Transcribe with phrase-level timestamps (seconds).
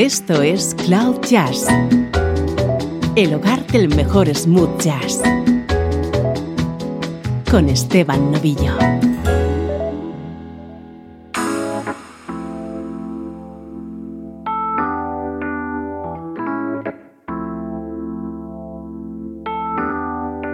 [0.00, 1.66] Esto es Cloud Jazz,
[3.16, 5.20] el hogar del mejor smooth jazz,
[7.50, 8.78] con Esteban Novillo.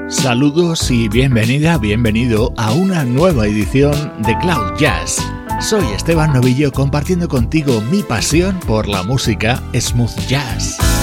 [0.08, 3.94] Saludos y bienvenida, bienvenido a una nueva edición
[4.24, 5.35] de Cloud Jazz.
[5.60, 10.95] Soy Esteban Novillo compartiendo contigo mi pasión por la música smooth jazz.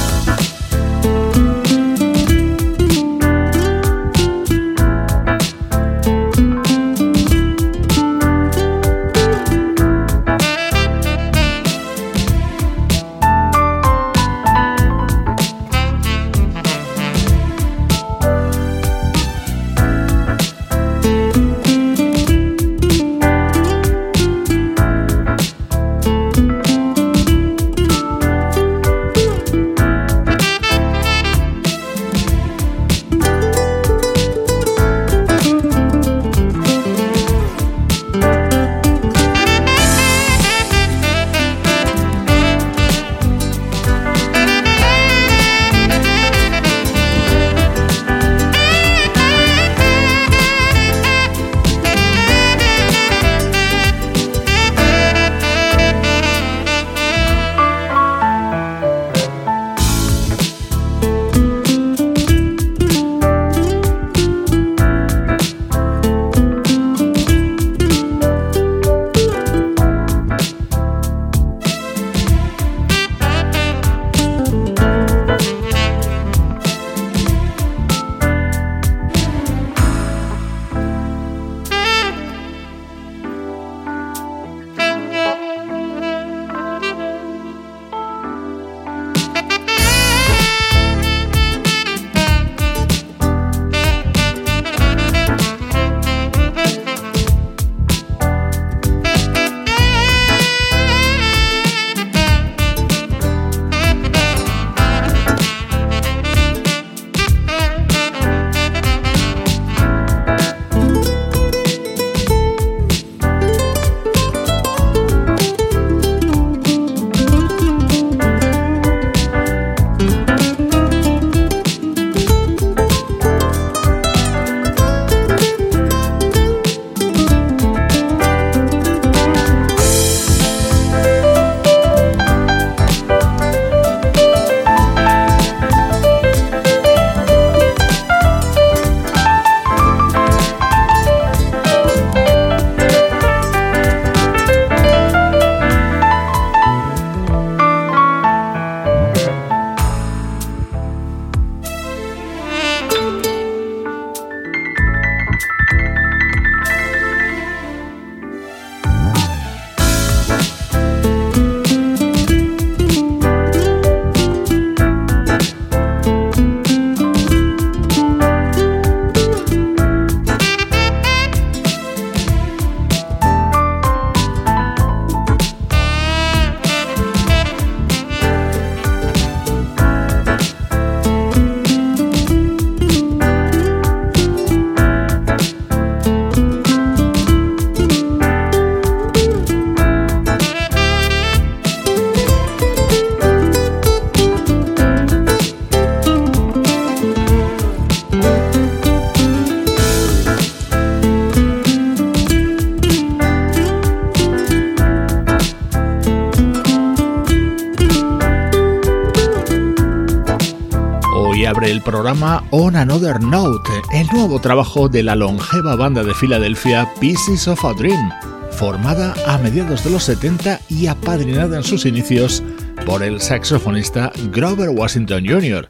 [212.04, 217.64] Programa On Another Note, el nuevo trabajo de la longeva banda de Filadelfia Pieces of
[217.64, 218.12] a Dream,
[218.52, 222.44] formada a mediados de los 70 y apadrinada en sus inicios
[222.86, 225.70] por el saxofonista Grover Washington Jr.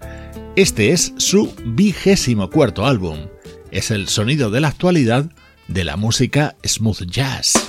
[0.56, 3.20] Este es su vigésimo cuarto álbum.
[3.70, 5.26] Es el sonido de la actualidad
[5.68, 7.63] de la música smooth jazz.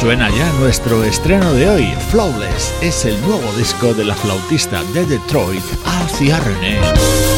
[0.00, 5.04] Suena ya nuestro estreno de hoy, Flawless, es el nuevo disco de la flautista de
[5.04, 7.29] Detroit, Alcia René.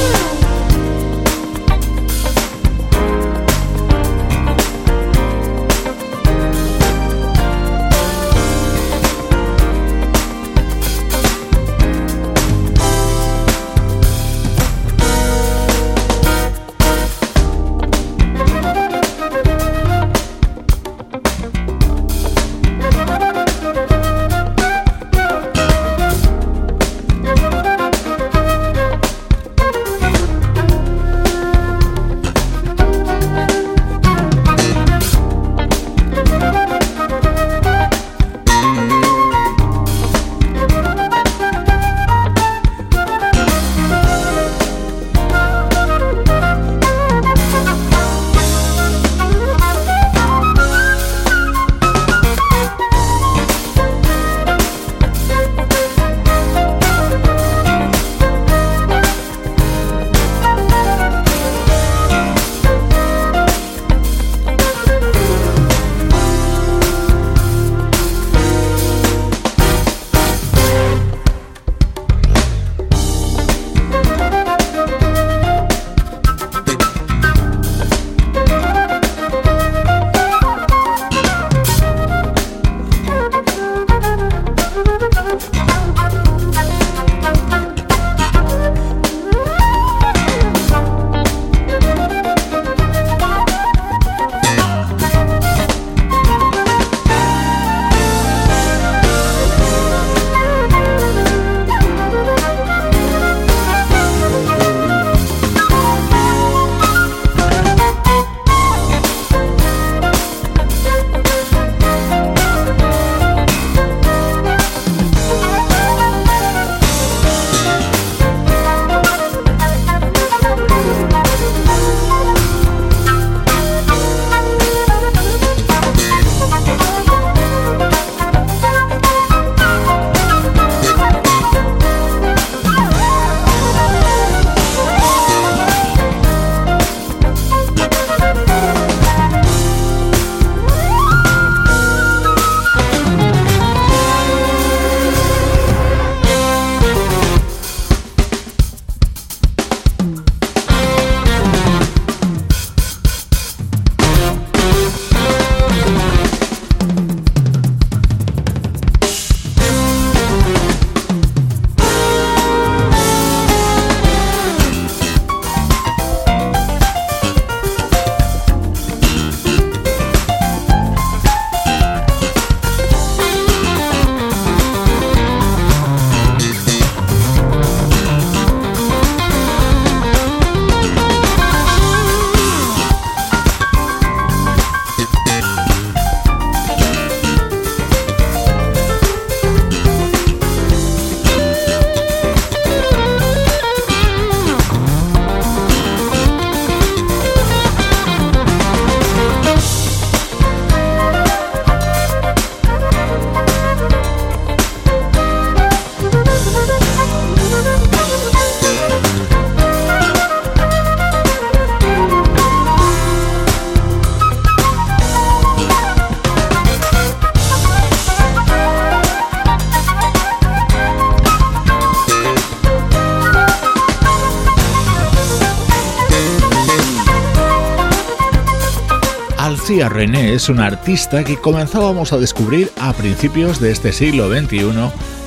[229.42, 234.70] Alcia René es una artista que comenzábamos a descubrir a principios de este siglo XXI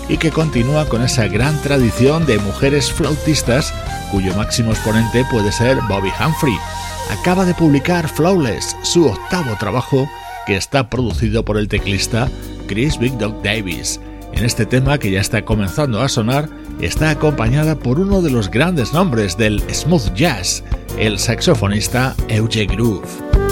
[0.08, 3.74] y que continúa con esa gran tradición de mujeres flautistas
[4.14, 6.58] cuyo máximo exponente puede ser Bobby Humphrey.
[7.12, 10.08] Acaba de publicar Flawless, su octavo trabajo,
[10.48, 12.30] que está producido por el teclista
[12.68, 14.00] Chris Big Dog Davis.
[14.32, 16.48] En este tema que ya está comenzando a sonar,
[16.80, 20.64] está acompañada por uno de los grandes nombres del smooth jazz,
[20.98, 23.45] el saxofonista Euge Groove.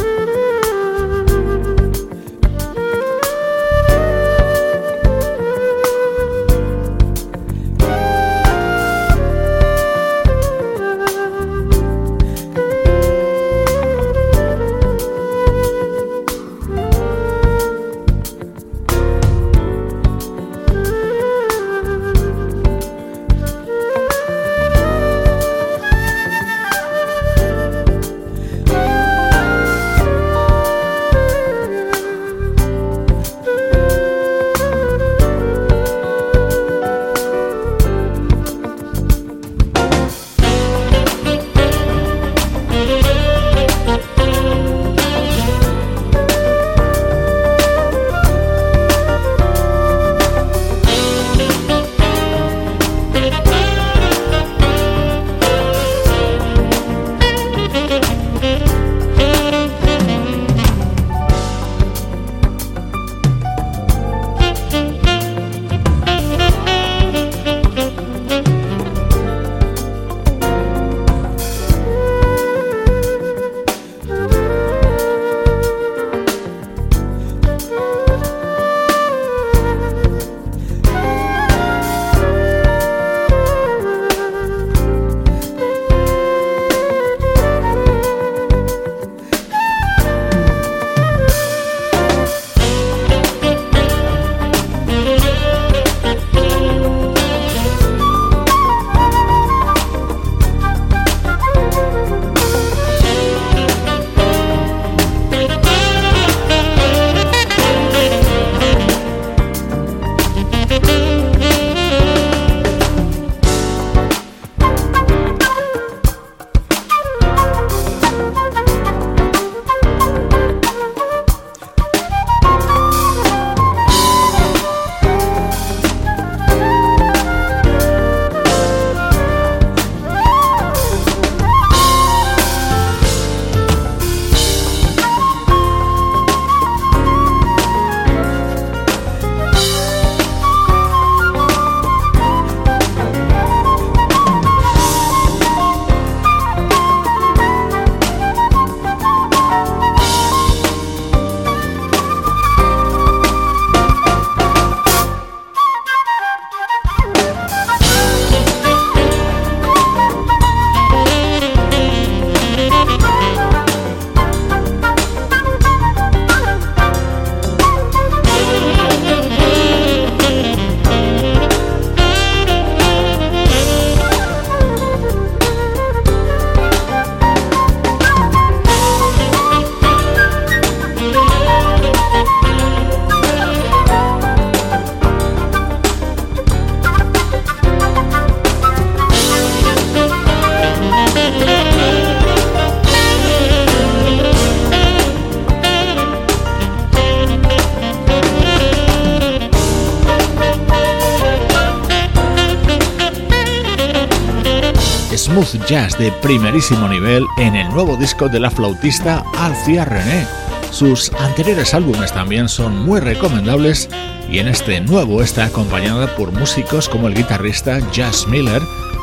[205.68, 210.26] Jazz de primerísimo nivel en el nuevo disco de la flautista Alcia René.
[210.72, 213.90] Sus anteriores álbumes también son muy recomendables
[214.30, 218.62] y en este nuevo está acompañada por músicos como el guitarrista Jazz Miller,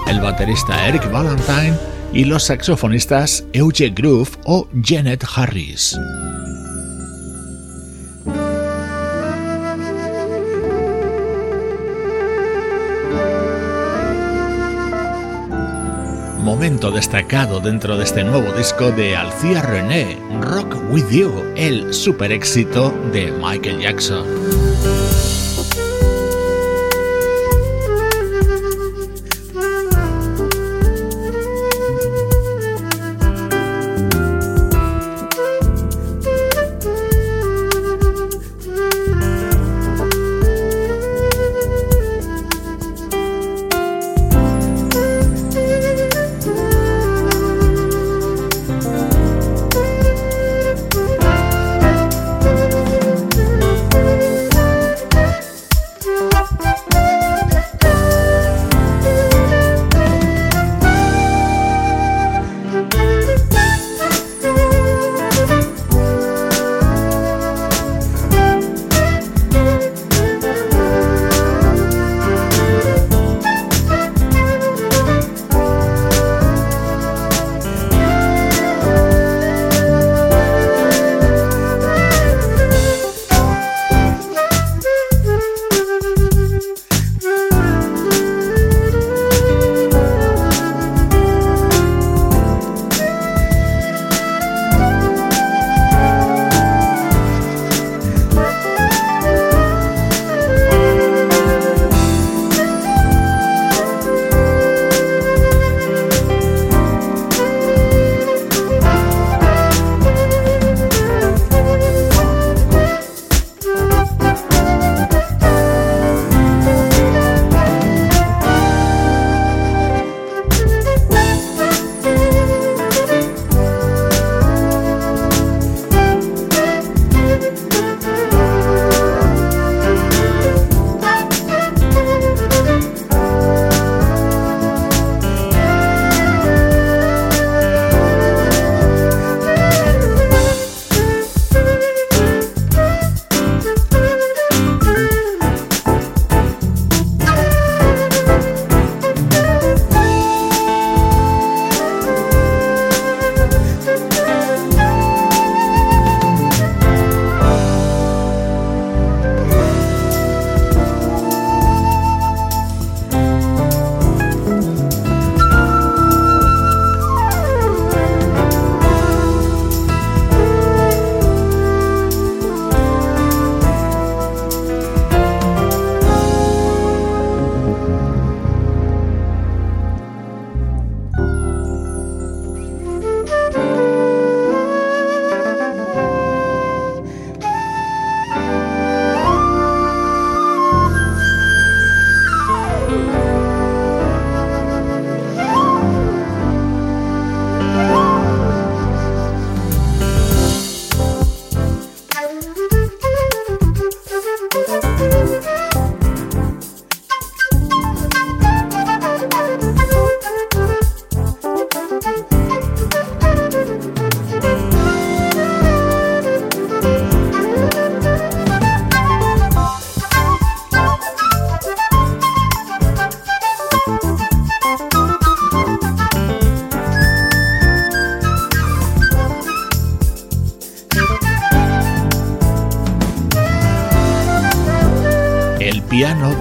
[0.09, 1.77] el baterista Eric Valentine
[2.13, 5.97] y los saxofonistas Euge Groove o Janet Harris.
[16.51, 22.33] Momento destacado dentro de este nuevo disco de Alcia René, Rock With You, el super
[22.33, 24.60] éxito de Michael Jackson.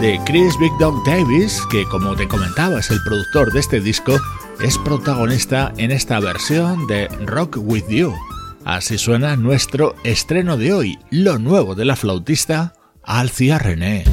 [0.02, 4.18] De Chris Big Dog Davis, que como te comentaba es el productor de este disco,
[4.64, 8.14] es protagonista en esta versión de Rock With You.
[8.64, 14.06] Así suena nuestro estreno de hoy, lo nuevo de la flautista Alcia René.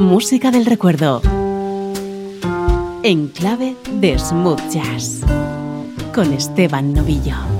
[0.00, 1.22] Música del recuerdo.
[3.02, 5.20] En clave de smooth jazz.
[6.12, 7.55] Con Esteban Novillo.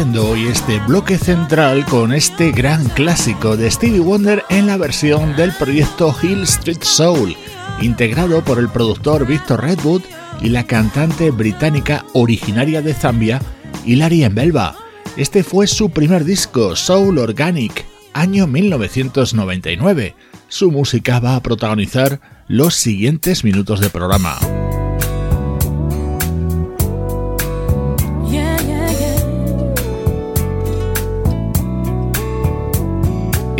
[0.00, 5.52] Hoy este bloque central con este gran clásico de Stevie Wonder en la versión del
[5.52, 7.36] proyecto Hill Street Soul,
[7.82, 10.00] integrado por el productor Victor Redwood
[10.40, 13.42] y la cantante británica originaria de Zambia,
[13.84, 14.76] Hilary Mbelba.
[15.18, 20.14] Este fue su primer disco, Soul Organic, año 1999.
[20.48, 24.38] Su música va a protagonizar los siguientes minutos de programa.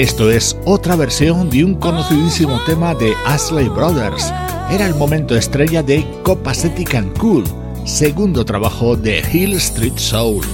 [0.03, 4.33] Esto es otra versión de un conocidísimo tema de Ashley Brothers.
[4.69, 7.45] Era el momento estrella de Copacetic and Cool,
[7.85, 10.45] segundo trabajo de Hill Street Soul.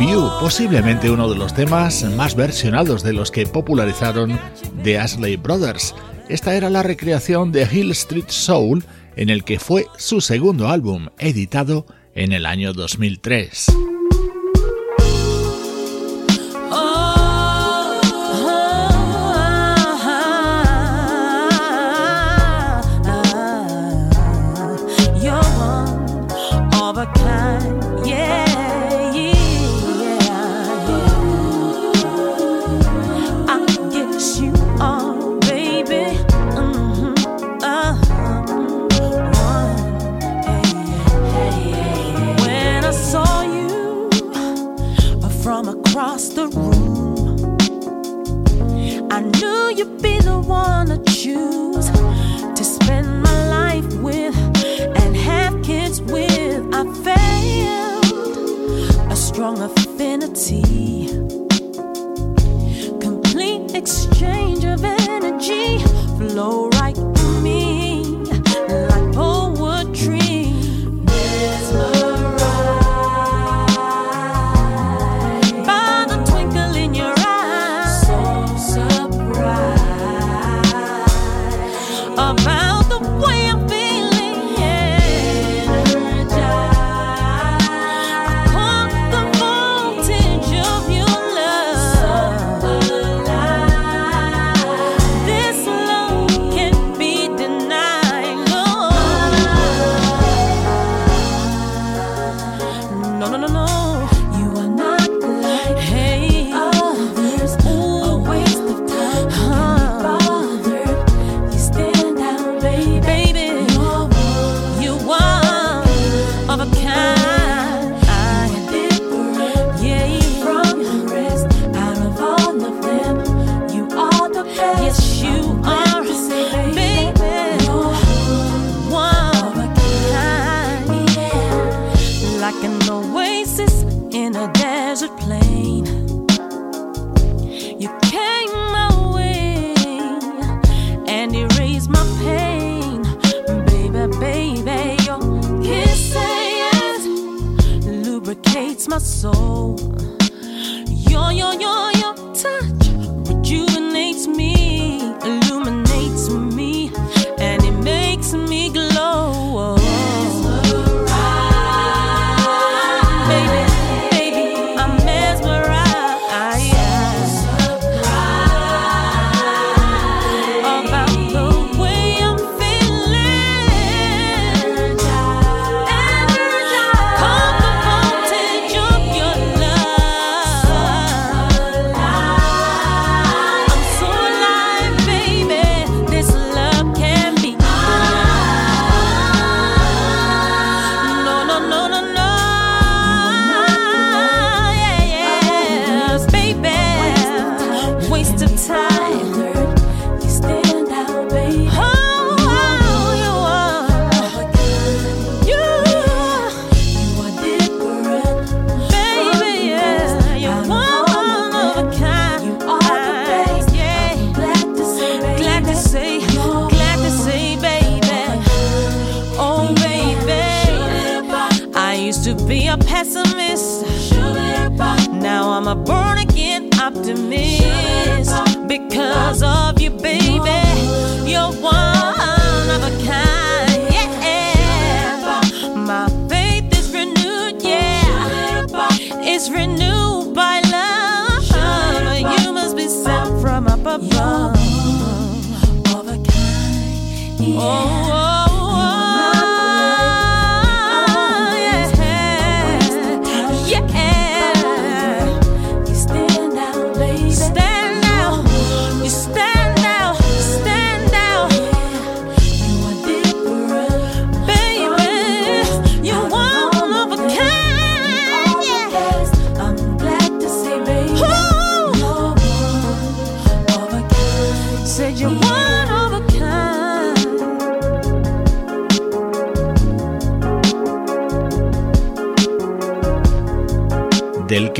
[0.00, 4.38] You, posiblemente uno de los temas más versionados de los que popularizaron
[4.82, 5.94] The Ashley Brothers.
[6.28, 8.82] Esta era la recreación de Hill Street Soul,
[9.16, 11.84] en el que fue su segundo álbum, editado
[12.14, 13.89] en el año 2003.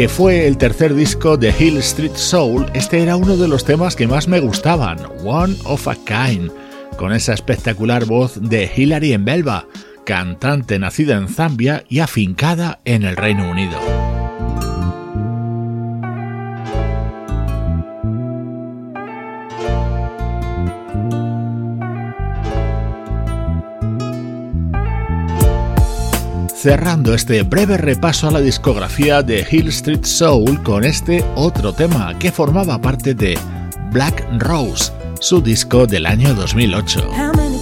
[0.00, 3.96] Que fue el tercer disco de Hill Street Soul, este era uno de los temas
[3.96, 6.50] que más me gustaban, One of a Kind,
[6.96, 9.66] con esa espectacular voz de Hilary Mbelva,
[10.06, 13.99] cantante nacida en Zambia y afincada en el Reino Unido.
[26.60, 32.18] Cerrando este breve repaso a la discografía de Hill Street Soul con este otro tema
[32.18, 33.38] que formaba parte de
[33.92, 37.59] Black Rose, su disco del año 2008.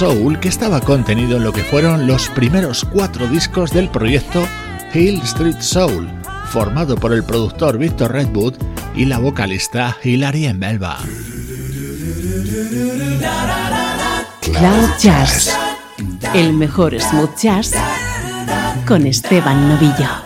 [0.00, 4.42] Soul que estaba contenido en lo que fueron los primeros cuatro discos del proyecto
[4.94, 6.08] Hill Street Soul,
[6.46, 8.54] formado por el productor Victor Redwood
[8.96, 11.00] y la vocalista Hilary Melba.
[14.40, 15.54] Cloud Jazz,
[16.32, 17.74] el mejor smooth jazz
[18.86, 20.19] con Esteban Novillo.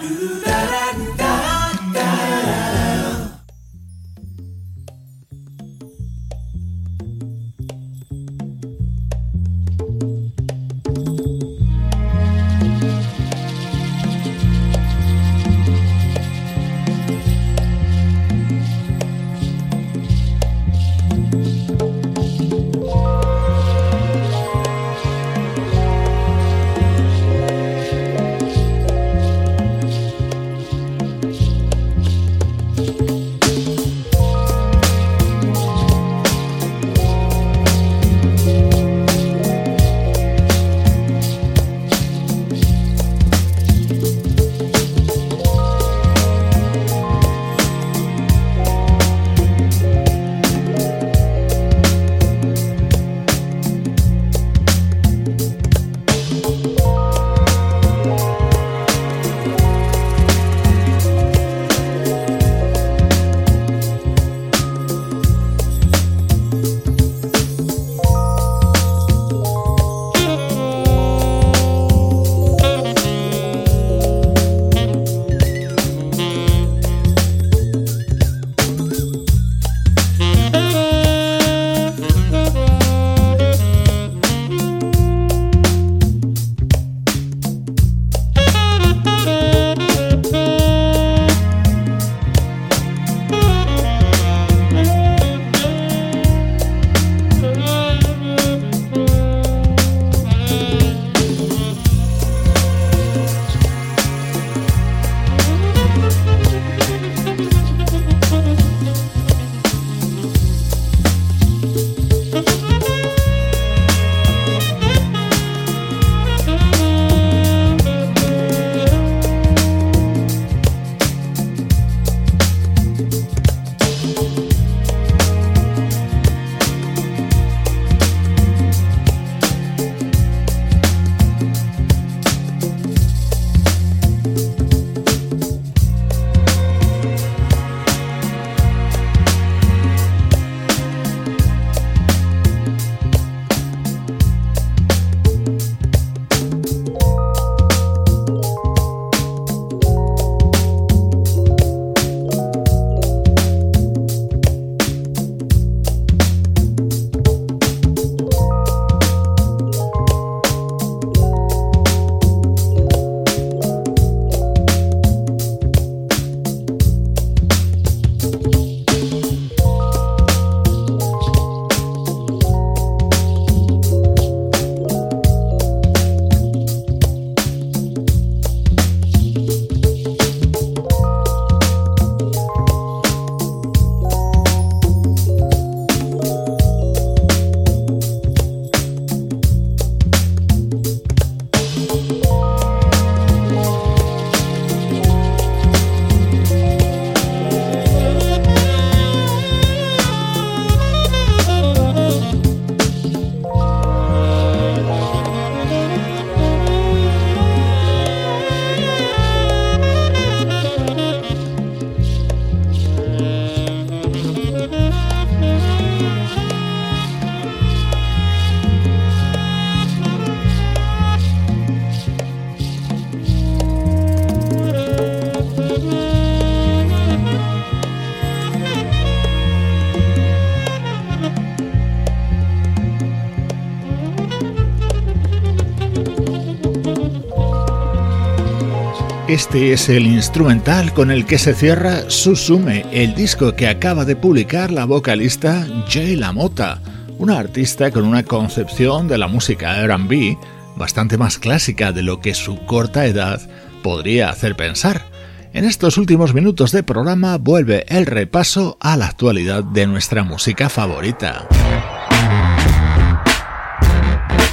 [239.28, 244.16] Este es el instrumental con el que se cierra Susume, el disco que acaba de
[244.16, 246.82] publicar la vocalista Jay LaMotta,
[247.16, 250.36] una artista con una concepción de la música RB
[250.76, 253.40] bastante más clásica de lo que su corta edad
[253.82, 255.06] podría hacer pensar.
[255.54, 260.68] En estos últimos minutos de programa vuelve el repaso a la actualidad de nuestra música
[260.68, 261.48] favorita.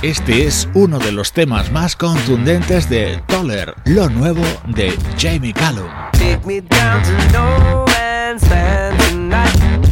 [0.01, 5.91] Este es uno de los temas más contundentes de Toller, lo nuevo de Jamie Callum.
[6.13, 9.85] Take me down to no man's land tonight.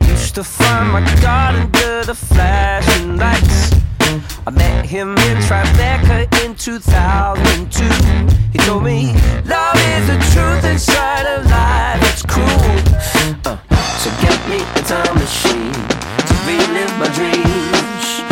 [0.00, 3.70] Used to find my God under the flashing lights.
[4.46, 7.84] I met him in Tribeca in 2002.
[8.52, 9.14] He told me,
[9.46, 12.46] Love is the truth inside of life, it's cruel.
[13.46, 13.56] Uh,
[13.96, 18.31] so get me a time machine to relive my dreams.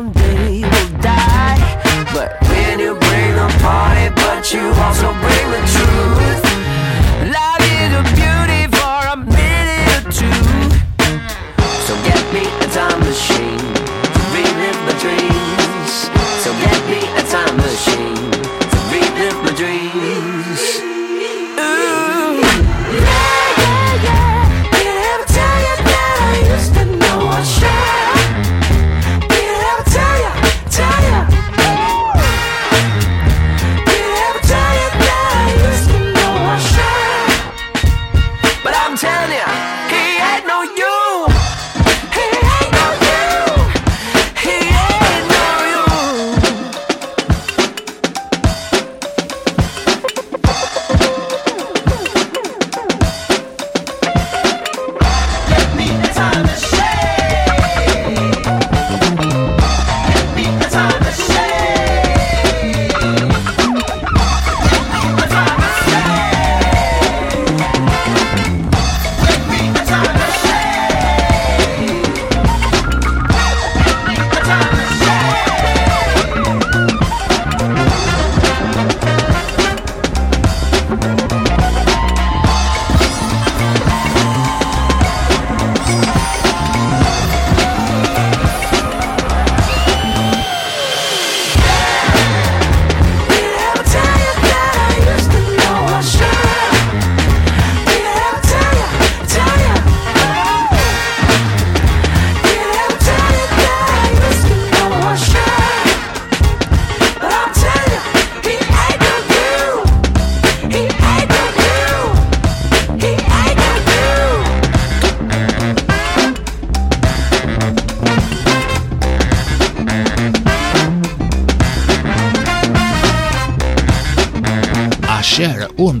[0.00, 2.06] someday will die.
[2.14, 6.29] But when you bring the party, but you also bring the truth.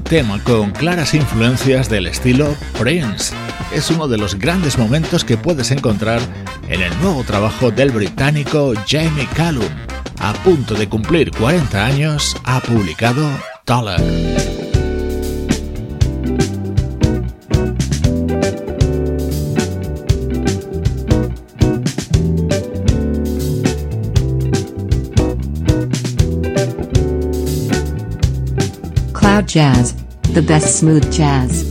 [0.02, 3.34] Tema con claras influencias del estilo Prince.
[3.74, 6.20] Es uno de los grandes momentos que puedes encontrar
[6.68, 9.64] en el nuevo trabajo del británico Jamie Callum.
[10.18, 13.26] A punto de cumplir 40 años, ha publicado
[13.64, 14.00] Dollar.
[29.50, 29.94] Jazz,
[30.32, 31.69] the best smooth jazz.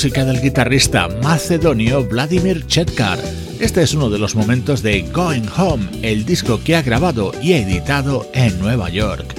[0.00, 3.18] Música del guitarrista macedonio Vladimir Chetkar.
[3.60, 7.52] Este es uno de los momentos de Going Home, el disco que ha grabado y
[7.52, 9.34] editado en Nueva York.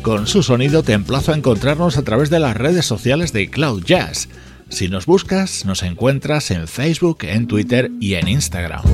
[0.00, 3.84] Con su sonido te emplazo a encontrarnos a través de las redes sociales de Cloud
[3.84, 4.30] Jazz.
[4.70, 8.84] Si nos buscas, nos encuentras en Facebook, en Twitter y en Instagram.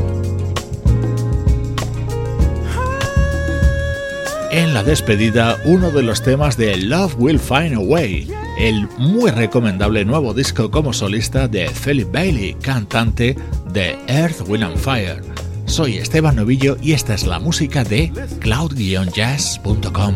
[4.50, 9.30] En la despedida, uno de los temas de Love Will Find a Way el muy
[9.30, 13.36] recomendable nuevo disco como solista de Philip Bailey, cantante
[13.72, 15.22] de Earth, Wind and Fire.
[15.66, 20.14] Soy Esteban Novillo y esta es la música de cloud-jazz.com.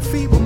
[0.00, 0.39] feeble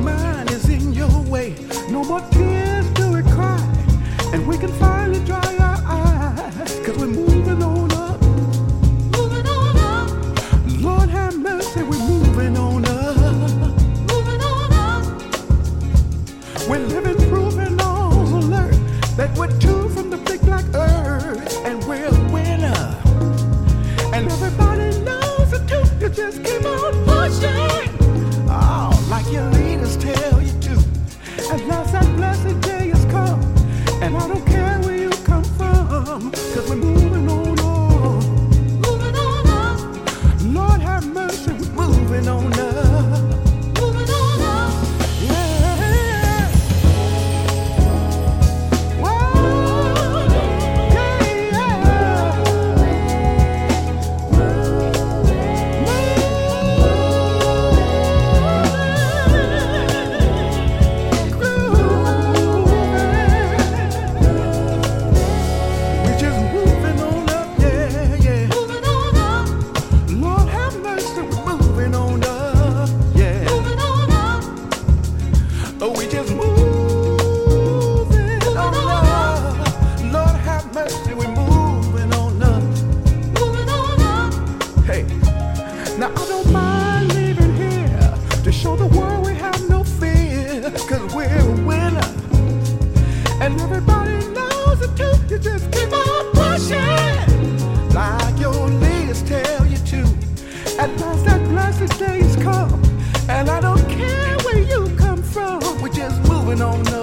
[106.56, 106.93] going on